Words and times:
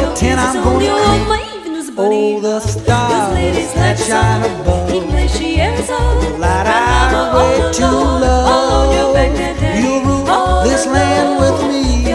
Your 0.00 0.14
tent 0.16 0.40
I'm 0.40 0.54
gonna 0.64 0.88
all 0.88 1.16
creep. 1.16 1.28
my 1.28 1.40
evenings, 1.56 1.90
buddy. 1.90 2.34
Oh, 2.36 2.40
the 2.40 2.60
stars 2.60 3.74
that 3.74 3.98
shine 3.98 4.42
above. 4.60 4.90
He 4.90 5.00
plays 5.00 5.32
Sierra 5.32 6.38
Light 6.38 6.66
our 6.66 7.36
way 7.36 7.72
to 7.72 7.84
alone, 7.84 8.24
all 8.24 8.88
on 8.88 8.94
your 8.94 9.08
love. 9.14 9.78
You 9.82 9.92
rule 10.04 10.62
this 10.64 10.86
land 10.86 11.40
with 11.40 11.58
me. 11.70 12.12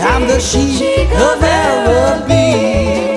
I'm 0.00 0.26
the 0.26 0.40
sheik 0.40 1.10
of 1.12 1.42
Araby. 1.42 3.07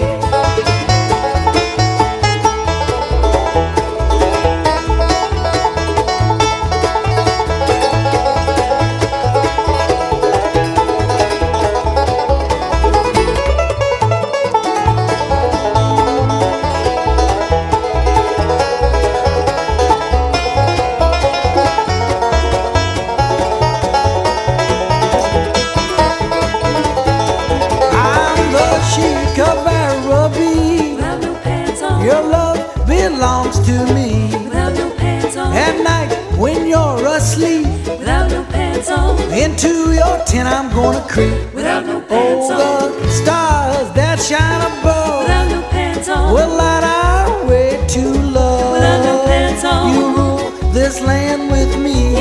Land 51.03 51.51
with 51.51 51.77
me. 51.77 52.15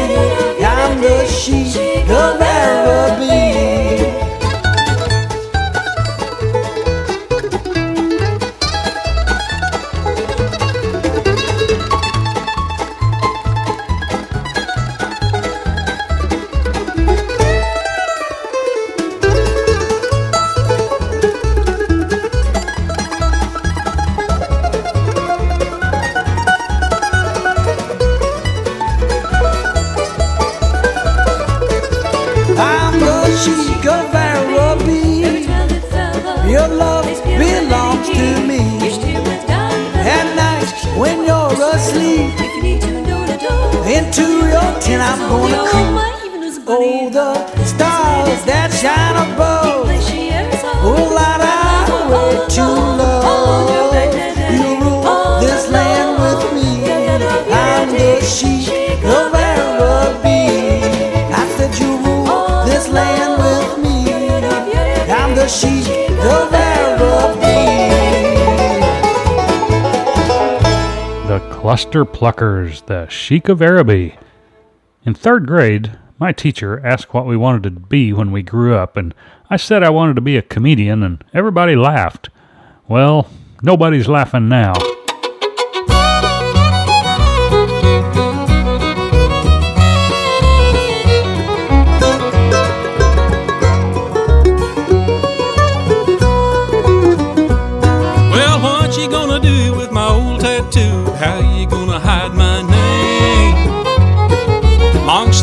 I'm 0.65 1.01
the 1.01 1.27
sheik 1.27 1.90
into 44.11 44.23
your 44.49 44.71
tent 44.81 45.03
I'm 45.03 45.19
gonna 45.29 45.57
all 45.57 45.67
creep. 45.69 45.95
my 45.95 46.23
evenings, 46.27 46.59
buddy. 46.59 47.11
Oh, 47.15 47.35
the 47.55 47.65
stars 47.65 48.43
that 48.45 48.71
shine 48.81 49.17
above 49.23 49.87
will 50.83 51.15
light 51.15 51.43
our 51.47 52.11
way 52.11 52.33
to 52.57 52.65
love. 52.99 53.71
You 54.51 54.81
rule 54.83 55.41
this 55.41 55.71
land 55.71 56.11
with 56.23 56.43
me. 56.57 56.91
I'm 57.55 57.89
the 57.93 58.21
sheik 58.25 59.05
of 59.05 59.33
Araby. 59.33 60.43
I 61.33 61.45
said 61.57 61.73
you 61.79 61.91
rule 62.05 62.65
this 62.65 62.89
land 62.89 63.33
with 63.45 63.79
me. 63.85 63.97
I'm 65.13 65.37
the 65.37 65.47
sheik 65.47 65.90
Cluster 71.71 72.05
Pluckers, 72.05 72.85
the 72.87 73.07
Sheik 73.07 73.49
of 73.49 73.63
Araby. 73.63 74.17
In 75.05 75.15
third 75.15 75.47
grade, 75.47 75.97
my 76.19 76.33
teacher 76.33 76.85
asked 76.85 77.15
what 77.15 77.27
we 77.27 77.37
wanted 77.37 77.63
to 77.63 77.71
be 77.71 78.13
when 78.13 78.33
we 78.33 78.43
grew 78.43 78.75
up, 78.75 78.97
and 78.97 79.15
I 79.49 79.57
said 79.57 79.85
I 79.85 79.91
wanted 79.91 80.17
to 80.17 80.21
be 80.21 80.37
a 80.37 80.43
comedian, 80.43 81.05
and 81.05 81.23
everybody 81.33 81.77
laughed. 81.77 82.29
Well, 82.89 83.31
nobody's 83.63 84.09
laughing 84.09 84.49
now. 84.49 84.73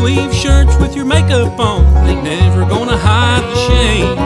Sleeve 0.08 0.34
shirts 0.34 0.74
with 0.78 0.96
your 0.96 1.04
makeup 1.04 1.60
on, 1.60 1.86
ain't 2.08 2.24
never 2.24 2.62
gonna 2.62 2.96
hide 2.96 3.44
the 3.44 3.56
shame. 3.68 4.18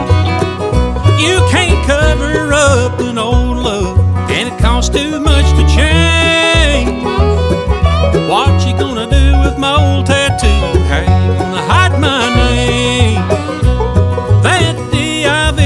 You 1.18 1.42
can't 1.50 1.84
cover 1.84 2.52
up 2.52 3.00
an 3.00 3.18
old 3.18 3.56
love, 3.56 3.98
and 4.30 4.48
it 4.48 4.56
costs 4.60 4.94
too 4.94 5.18
much 5.18 5.44
to 5.58 5.66
change. 5.66 7.02
What 8.30 8.64
you 8.64 8.74
gonna 8.78 9.10
do 9.10 9.40
with 9.40 9.58
my 9.58 9.74
old 9.74 10.06
tattoo? 10.06 10.46
How 10.86 11.00
you 11.00 11.34
gonna 11.36 11.62
hide 11.72 11.98
my 11.98 12.32
name? 12.36 13.26
That 14.44 14.76
D-I-V-O-R-C-E 14.92 15.58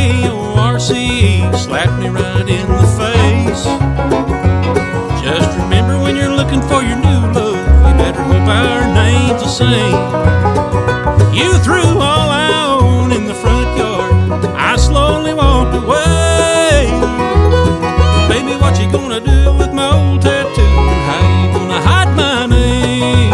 slapped 1.58 1.98
me 2.00 2.08
right 2.08 2.48
in 2.48 2.66
the 2.66 2.86
face. 3.00 3.64
Just 5.22 5.58
remember 5.58 5.98
when 6.00 6.16
you're 6.16 6.34
looking 6.34 6.62
for 6.62 6.80
your 6.82 6.96
new 6.96 7.20
love, 7.36 7.60
you 7.86 7.94
better 8.02 8.22
hope 8.22 8.48
our 8.48 8.94
name's 8.94 9.42
the 9.42 9.48
same. 9.48 10.05
Threw 11.66 11.98
all 11.98 12.30
I 12.30 12.78
own 12.78 13.10
in 13.10 13.26
the 13.26 13.34
front 13.34 13.76
yard. 13.76 14.12
I 14.54 14.76
slowly 14.76 15.34
walked 15.34 15.74
away. 15.74 16.86
Baby, 18.28 18.54
what 18.62 18.78
you 18.78 18.88
gonna 18.92 19.18
do 19.18 19.52
with 19.58 19.72
my 19.72 19.90
old 19.90 20.22
tattoo? 20.22 20.62
How 21.08 21.22
you 21.42 21.52
gonna 21.58 21.80
hide 21.80 22.14
my 22.14 22.46
name? 22.46 23.32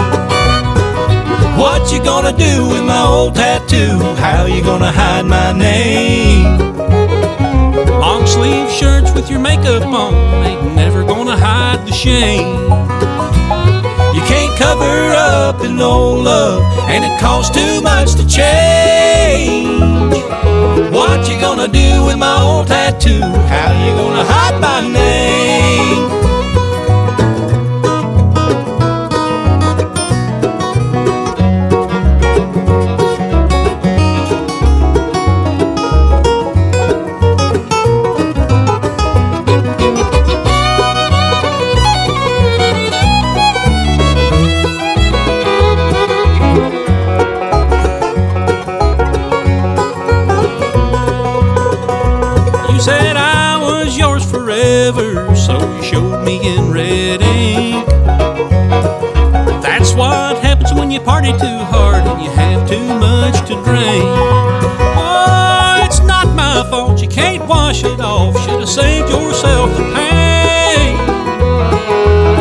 What 1.58 1.92
you 1.92 2.02
gonna 2.02 2.32
do 2.32 2.66
with 2.70 2.82
my 2.84 3.02
old 3.02 3.34
tattoo? 3.34 3.98
How 4.16 4.46
you 4.46 4.62
gonna 4.62 4.90
hide 4.90 5.26
my 5.26 5.52
name? 5.52 6.56
Long 8.00 8.26
sleeve 8.26 8.70
shirts 8.70 9.12
with 9.12 9.28
your 9.30 9.40
makeup 9.40 9.82
on 9.82 10.14
ain't 10.42 10.74
never 10.74 11.04
gonna 11.04 11.36
hide 11.36 11.86
the 11.86 11.92
shame. 11.92 13.01
An 15.60 15.80
old 15.80 16.24
love, 16.24 16.62
and 16.88 17.04
it 17.04 17.20
costs 17.20 17.54
too 17.54 17.80
much 17.82 18.14
to 18.16 18.26
change. 18.26 19.68
What 20.92 21.28
you 21.28 21.40
gonna 21.40 21.68
do 21.68 22.04
with 22.04 22.18
my 22.18 22.40
old 22.42 22.66
tattoo? 22.66 23.20
How 23.20 23.70
you 23.84 23.94
gonna 23.94 24.24
hide 24.24 24.60
my 24.60 24.80
name? 24.80 26.21
In 56.44 56.70
red 56.72 57.22
ink. 57.22 57.86
That's 59.62 59.94
what 59.94 60.38
happens 60.38 60.72
when 60.74 60.90
you 60.90 61.00
party 61.00 61.32
too 61.32 61.58
hard 61.70 62.04
and 62.06 62.22
you 62.22 62.30
have 62.30 62.68
too 62.68 62.84
much 62.98 63.38
to 63.48 63.54
drink. 63.64 64.04
Oh, 64.98 65.82
it's 65.84 66.00
not 66.00 66.26
my 66.34 66.66
fault, 66.68 67.00
you 67.00 67.08
can't 67.08 67.46
wash 67.48 67.84
it 67.84 68.00
off. 68.00 68.36
Should 68.44 68.60
have 68.60 68.68
saved 68.68 69.08
yourself 69.10 69.70
the 69.76 69.84
pain. 69.94 70.96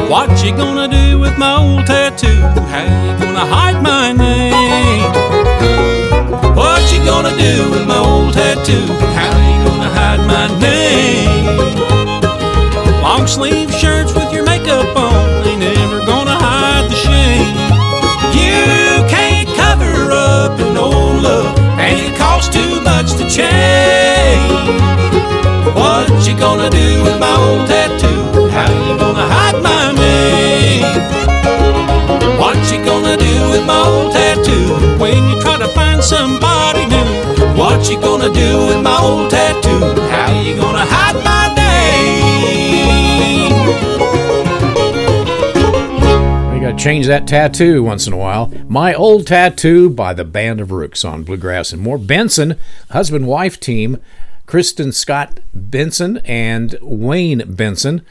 What 0.09 0.43
you 0.43 0.51
gonna 0.51 0.87
do 0.87 1.19
with 1.19 1.37
my 1.37 1.57
old 1.57 1.85
tattoo? 1.85 2.41
How 2.71 2.83
you 2.83 3.17
gonna 3.19 3.45
hide 3.45 3.81
my 3.81 4.11
name? 4.11 5.11
What 6.55 6.91
you 6.91 7.03
gonna 7.05 7.35
do 7.37 7.69
with 7.71 7.87
my 7.87 7.99
old 7.99 8.33
tattoo? 8.33 9.10
My 27.21 27.35
old 27.37 27.67
tattoo? 27.67 28.49
How 28.49 28.67
you 28.87 28.97
gonna 28.97 29.27
hide 29.35 29.61
my 29.61 29.91
name? 29.93 30.81
What 32.39 32.57
you 32.71 32.83
gonna 32.83 33.15
do 33.15 33.49
with 33.51 33.63
my 33.65 33.79
old 33.85 34.11
tattoo 34.11 34.97
when 34.99 35.29
you 35.29 35.39
try 35.39 35.57
to 35.59 35.67
find 35.67 36.03
somebody 36.03 36.87
new? 36.87 37.05
What 37.55 37.87
you 37.91 37.99
gonna 38.01 38.33
do 38.33 38.65
with 38.67 38.81
my 38.81 38.97
old 38.99 39.29
tattoo? 39.29 40.01
How 40.09 40.31
you 40.41 40.55
gonna 40.55 40.83
hide 40.83 41.23
my 41.23 41.53
name? 41.53 41.61
We 46.53 46.59
got 46.59 46.71
to 46.77 46.83
change 46.83 47.05
that 47.05 47.27
tattoo 47.27 47.83
once 47.83 48.07
in 48.07 48.13
a 48.13 48.17
while. 48.17 48.51
My 48.67 48.95
Old 48.95 49.27
Tattoo 49.27 49.91
by 49.91 50.13
the 50.15 50.25
Band 50.25 50.59
of 50.59 50.69
Ruhks 50.69 51.05
on 51.07 51.21
Bluegrass 51.23 51.71
and 51.71 51.83
More. 51.83 51.99
Benson, 51.99 52.57
husband 52.89 53.27
wife 53.27 53.59
team, 53.59 53.99
Kristin 54.51 54.93
Scott 54.93 55.39
Benson 55.53 56.17
and 56.25 56.77
Wayne 56.81 57.41
Benson, 57.55 58.01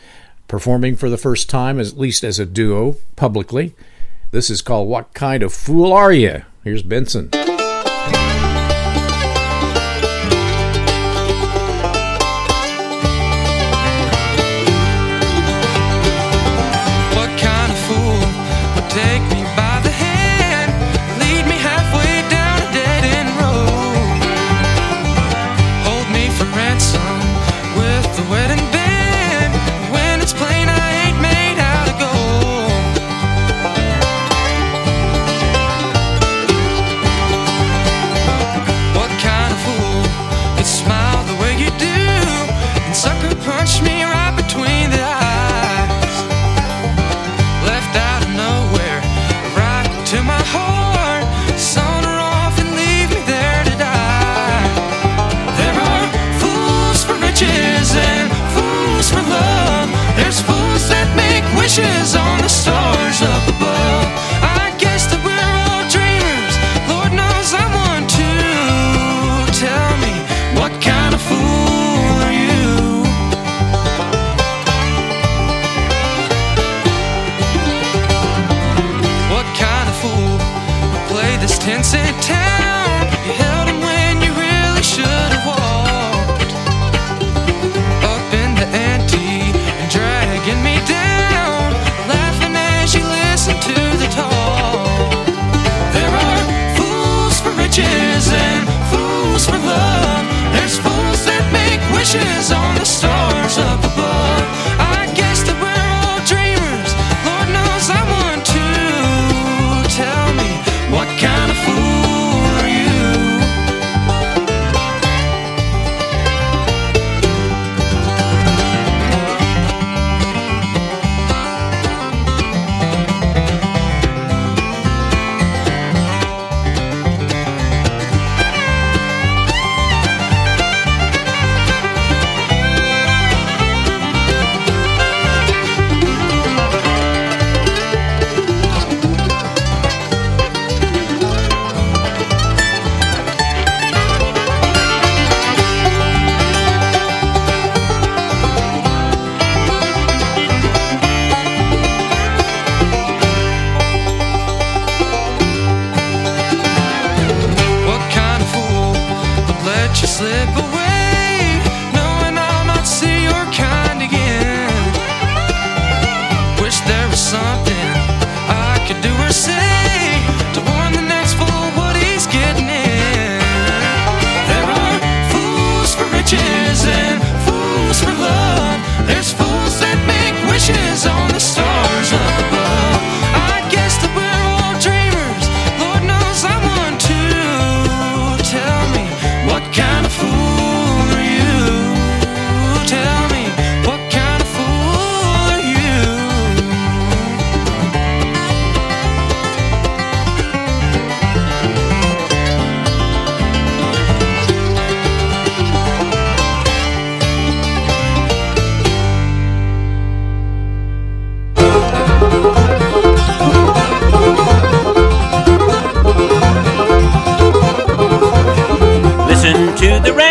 performing 0.49 0.97
for 0.97 1.11
the 1.11 1.19
first 1.19 1.51
time, 1.51 1.79
at 1.79 1.99
least 1.99 2.25
as 2.25 2.39
a 2.39 2.47
duo, 2.47 2.97
publicly. 3.15 3.75
This 4.31 4.49
is 4.49 4.63
called 4.63 4.89
What 4.89 5.13
Kind 5.13 5.43
of 5.43 5.53
Fool 5.53 5.93
Are 5.93 6.15
You? 6.15 6.47
Here's 6.65 6.83
Benson. 6.83 7.29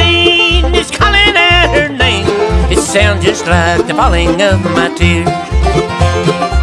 Rain, 0.10 0.66
it's 0.76 0.92
calling 0.92 1.36
out 1.36 1.70
her 1.76 1.90
name. 1.90 2.26
It 2.72 2.80
sounds 2.80 3.24
just 3.24 3.46
like 3.46 3.86
the 3.88 3.94
falling 3.94 4.42
of 4.42 4.60
my 4.78 4.90
tears. 4.96 5.30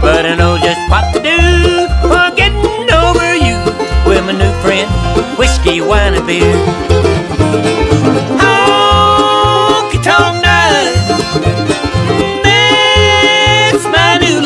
But 0.03 0.23
I 0.27 0.35
know 0.37 0.59
just 0.59 0.83
what 0.91 1.05
to 1.15 1.21
do 1.33 1.39
for 2.09 2.25
getting 2.41 2.89
over 3.03 3.29
you 3.47 3.59
with 4.07 4.23
my 4.29 4.35
new 4.43 4.53
friend, 4.63 4.89
whiskey, 5.39 5.81
wine, 5.81 6.15
and 6.15 6.27
beer. 6.27 6.55
Honky 8.43 9.99
night, 10.47 10.95
that's 12.45 13.85
my 13.95 14.19
new. 14.23 14.39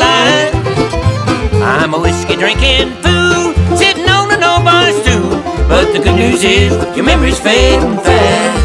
I'm 1.63 1.93
a 1.93 1.99
whiskey 1.99 2.35
drinking 2.35 2.89
fool, 3.03 3.53
sitting 3.77 4.07
on 4.09 4.31
an 4.35 4.43
old 4.43 4.63
bar 4.65 4.91
stool. 5.01 5.29
But 5.69 5.93
the 5.93 5.99
good 5.99 6.15
news 6.15 6.43
is 6.43 6.71
your 6.95 7.05
memory's 7.05 7.39
fading 7.39 7.97
fast. 7.99 8.60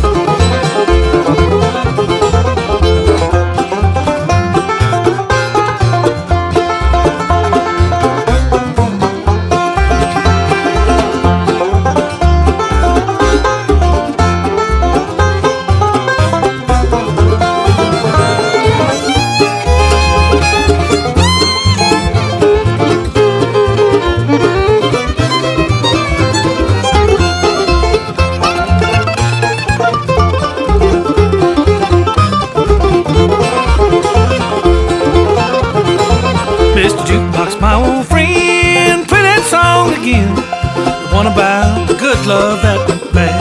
Old 37.97 38.07
friend, 38.07 39.09
play 39.09 39.23
that 39.23 39.43
song 39.49 39.93
again. 39.97 40.35
The 40.35 41.15
one 41.15 41.27
about 41.27 41.89
the 41.89 41.95
good 41.95 42.19
love 42.27 42.61
that 42.63 42.77
went 42.89 43.13
bad. 43.13 43.41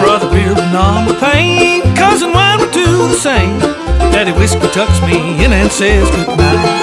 Brother 0.00 0.30
beer 0.30 0.54
would 0.54 0.72
numb 0.72 1.06
the 1.08 1.14
pain, 1.20 1.82
cousin 1.94 2.32
wine 2.32 2.58
would 2.60 2.72
do 2.72 2.86
the 3.08 3.16
same. 3.16 3.58
Daddy 4.12 4.32
whiskey 4.32 4.68
tucks 4.72 5.00
me 5.02 5.44
in 5.44 5.52
and 5.52 5.70
says 5.70 6.08
goodnight. 6.10 6.80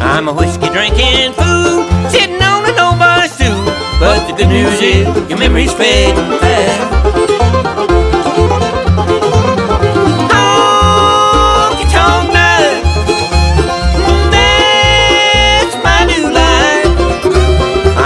I'm 0.00 0.26
a 0.26 0.32
whiskey 0.32 0.68
drinking 0.70 1.32
fool, 1.34 1.86
sitting 2.10 2.37
But 4.00 4.26
the 4.28 4.32
good 4.36 4.48
news 4.48 4.80
is 4.80 5.06
your 5.28 5.38
memory's 5.38 5.72
fading 5.72 6.38
fast. 6.38 6.88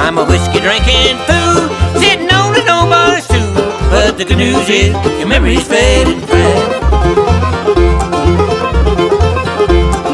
I'm 0.05 0.19
a 0.19 0.25
whiskey 0.25 0.61
drinking 0.61 1.17
fool, 1.27 1.69
sitting 2.01 2.29
on 2.31 2.55
an 2.55 2.69
old 2.69 2.91
bar 2.91 3.21
stool. 3.21 3.55
But 3.89 4.19
the 4.19 4.25
good 4.27 4.37
news 4.37 4.69
is 4.69 4.93
your 5.19 5.27
memory's 5.27 5.67
fading 5.67 6.21
fast. 6.21 6.83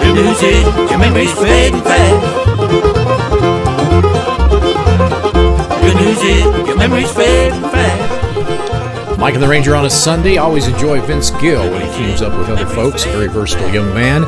Good 0.03 0.15
news 0.15 0.43
is 0.43 0.65
your 0.91 0.99
memory's 0.99 1.33
fading 1.33 1.83
fast. 1.83 3.38
Is 6.09 6.23
your 6.23 7.09
fading 7.09 7.61
fast. 7.61 9.19
Mike 9.19 9.35
and 9.35 9.43
the 9.43 9.49
Ranger 9.49 9.77
on 9.77 9.85
a 9.85 9.91
Sunday. 9.91 10.39
Always 10.39 10.67
enjoy 10.67 11.03
Vince 11.03 11.29
Gill 11.33 11.71
when 11.71 11.83
he 11.83 11.99
teams 11.99 12.23
up 12.23 12.39
with 12.39 12.49
other 12.49 12.65
folks. 12.65 13.05
Very 13.05 13.27
versatile 13.27 13.69
young 13.69 13.93
man. 13.93 14.25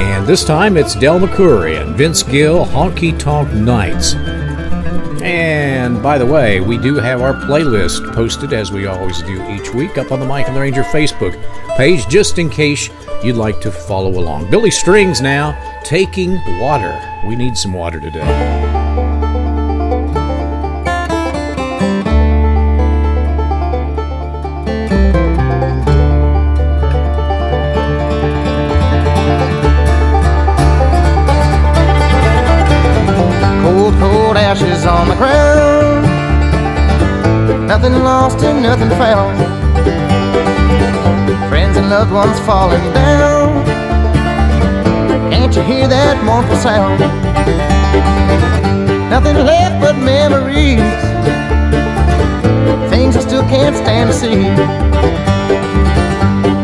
And 0.00 0.26
this 0.26 0.44
time 0.44 0.78
it's 0.78 0.94
Del 0.94 1.20
McCoury 1.20 1.78
and 1.78 1.94
Vince 1.94 2.22
Gill, 2.22 2.64
Honky 2.64 3.18
Tonk 3.18 3.52
Nights. 3.52 4.14
And 5.22 6.02
by 6.02 6.16
the 6.16 6.24
way, 6.24 6.60
we 6.60 6.78
do 6.78 6.94
have 6.94 7.20
our 7.20 7.34
playlist 7.34 8.14
posted 8.14 8.54
as 8.54 8.72
we 8.72 8.86
always 8.86 9.20
do 9.24 9.46
each 9.50 9.74
week 9.74 9.98
up 9.98 10.10
on 10.10 10.20
the 10.20 10.26
Mike 10.26 10.46
and 10.46 10.56
the 10.56 10.60
Ranger 10.60 10.84
Facebook 10.84 11.34
page, 11.76 12.08
just 12.08 12.38
in 12.38 12.48
case 12.48 12.88
you'd 13.22 13.36
like 13.36 13.60
to 13.60 13.70
follow 13.70 14.08
along. 14.08 14.50
Billy 14.50 14.70
Strings 14.70 15.20
now, 15.20 15.52
Taking 15.84 16.40
Water. 16.60 16.98
We 17.26 17.36
need 17.36 17.58
some 17.58 17.74
water 17.74 18.00
today. 18.00 18.73
On 35.04 35.10
the 35.10 35.16
ground. 35.16 36.06
Nothing 37.66 37.92
lost 38.02 38.38
and 38.42 38.62
nothing 38.62 38.88
found. 38.90 39.36
Friends 41.48 41.76
and 41.76 41.90
loved 41.90 42.12
ones 42.12 42.38
falling 42.40 42.82
down. 42.94 43.64
Can't 45.30 45.54
you 45.54 45.62
hear 45.62 45.86
that 45.88 46.24
mournful 46.24 46.56
sound? 46.56 47.00
Nothing 49.10 49.36
left 49.44 49.80
but 49.80 49.96
memories. 49.96 50.80
Things 52.90 53.16
I 53.16 53.20
still 53.20 53.44
can't 53.44 53.76
stand 53.76 54.10
to 54.10 54.16
see. 54.16 54.42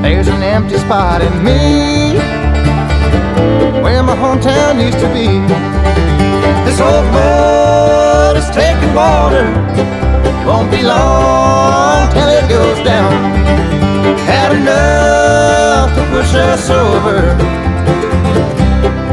There's 0.02 0.28
an 0.28 0.42
empty 0.42 0.78
spot 0.78 1.20
in 1.20 1.44
me 1.44 2.16
where 3.82 4.02
my 4.02 4.16
hometown 4.16 4.80
used 4.82 5.00
to 5.00 5.08
be. 5.12 5.28
This 6.64 6.80
old 6.80 7.04
mud 7.12 7.59
is 8.90 8.96
water. 8.96 9.46
Won't 10.46 10.70
be 10.70 10.82
long 10.82 12.10
till 12.12 12.28
it 12.28 12.48
goes 12.48 12.84
down. 12.84 13.12
Had 14.26 14.52
enough 14.52 15.94
to 15.96 16.02
push 16.10 16.34
us 16.34 16.70
over. 16.70 17.36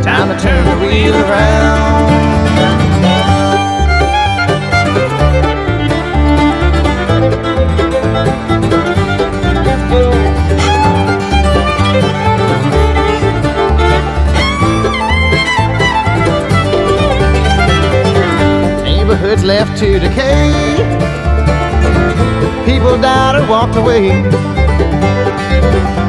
Time 0.02 0.30
to 0.30 0.44
turn 0.44 0.64
the 0.66 0.86
wheel 0.86 1.16
around. 1.16 1.47
To 19.78 20.00
decay. 20.00 20.50
People 22.66 22.98
died 23.00 23.36
or 23.36 23.48
walked 23.48 23.76
away. 23.76 24.10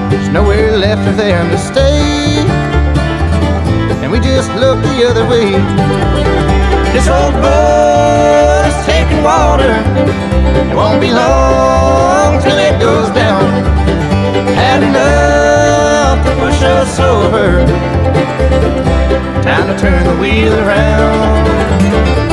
There's 0.09 0.31
nowhere 0.31 0.75
left 0.79 1.05
for 1.05 1.13
them 1.13 1.51
to 1.51 1.59
stay. 1.59 2.47
And 4.01 4.11
we 4.11 4.21
just 4.21 4.49
look 4.55 4.81
the 4.81 5.05
other 5.11 5.29
way. 5.29 5.51
This 6.95 7.09
old 7.09 7.35
boat 7.45 8.65
is 8.65 8.87
taking 8.87 9.23
water. 9.23 9.75
It 10.71 10.75
won't 10.75 11.03
be 11.03 11.13
long 11.13 12.41
till 12.41 12.57
it 12.57 12.81
goes 12.81 13.11
down. 13.11 13.45
Had 14.57 14.83
enough 14.83 16.25
to 16.25 16.33
push 16.41 16.63
us 16.63 16.99
over. 17.01 17.67
Time 19.43 19.67
to 19.67 19.79
turn 19.79 20.05
the 20.05 20.17
wheel 20.23 20.55
around. 20.55 22.28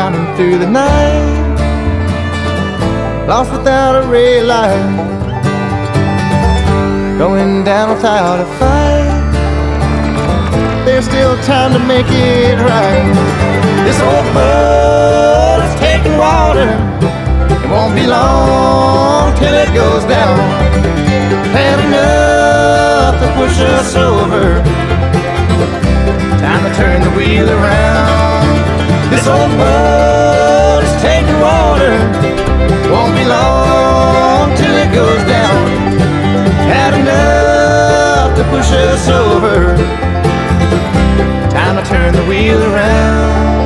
Pounding 0.00 0.34
through 0.34 0.56
the 0.56 0.70
night. 0.70 1.56
Lost 3.28 3.52
without 3.52 3.94
a 4.00 4.02
of 4.08 4.46
light. 4.54 4.86
Going 7.18 7.64
down 7.64 7.86
without 7.94 8.38
a 8.46 8.48
fight. 8.58 9.12
There's 10.86 11.04
still 11.04 11.36
time 11.42 11.72
to 11.76 11.80
make 11.94 12.08
it 12.08 12.56
right. 12.72 13.12
This 13.86 13.98
old 14.10 14.26
boat 14.32 15.60
is 15.68 15.74
taking 15.86 16.16
water. 16.16 16.70
It 17.64 17.68
won't 17.74 17.94
be 17.94 18.06
long 18.06 19.36
till 19.36 19.54
it 19.64 19.70
goes 19.74 20.04
down. 20.16 20.38
Had 21.58 21.78
enough 21.88 23.14
to 23.22 23.28
push 23.38 23.56
us 23.76 23.94
over. 23.96 24.44
Time 26.44 26.62
to 26.66 26.72
turn 26.80 26.98
the 27.02 27.12
wheel 27.18 27.50
around. 27.50 28.39
This 29.20 29.28
old 29.28 29.52
boat 29.58 30.80
is 30.82 31.02
taking 31.02 31.38
water. 31.40 31.92
Won't 32.90 33.14
be 33.14 33.26
long 33.26 34.56
till 34.56 34.74
it 34.74 34.94
goes 34.94 35.22
down. 35.28 35.66
Had 36.72 36.94
enough 36.94 38.34
to 38.38 38.44
push 38.44 38.72
us 38.72 39.10
over. 39.10 39.76
Time 41.50 41.76
to 41.76 41.86
turn 41.86 42.14
the 42.14 42.24
wheel 42.24 42.62
around. 42.72 43.59